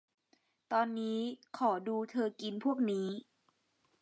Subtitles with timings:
[0.71, 1.19] ตอนนี้
[1.57, 3.07] ขอดูเธอกินพวกนี้